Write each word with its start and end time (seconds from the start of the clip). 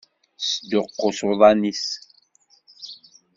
Tesduqqus 0.39 1.19
uḍan-is. 1.29 1.87